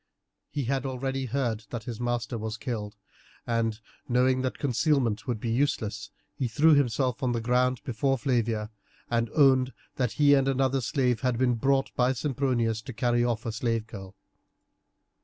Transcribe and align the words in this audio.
He 0.49 0.63
had 0.63 0.83
already 0.83 1.25
heard 1.25 1.65
that 1.69 1.83
his 1.83 1.99
master 1.99 2.35
was 2.35 2.57
killed, 2.57 2.95
and, 3.45 3.79
knowing 4.09 4.41
that 4.41 4.57
concealment 4.57 5.27
would 5.27 5.39
be 5.39 5.51
useless, 5.51 6.09
he 6.33 6.47
threw 6.47 6.73
himself 6.73 7.21
on 7.21 7.33
the 7.33 7.39
ground 7.39 7.81
before 7.83 8.17
Flavia, 8.17 8.71
and 9.11 9.29
owned 9.35 9.73
that 9.97 10.13
he 10.13 10.33
and 10.33 10.47
another 10.47 10.81
slave 10.81 11.21
had 11.21 11.37
been 11.37 11.53
brought 11.53 11.91
by 11.95 12.13
Sempronius 12.13 12.81
to 12.81 12.93
carry 12.93 13.23
off 13.23 13.45
a 13.45 13.51
slave 13.51 13.85
girl. 13.85 14.15